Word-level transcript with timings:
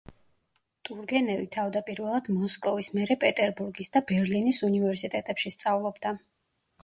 ტურგენევი 0.87 1.43
თავდაპირველად 1.55 2.29
მოსკოვის, 2.37 2.89
მერე 2.99 3.17
პეტერბურგის 3.25 3.95
და 3.97 4.03
ბერლინის 4.13 4.63
უნივერსიტეტებში 4.71 5.55
სწავლობდა. 5.57 6.17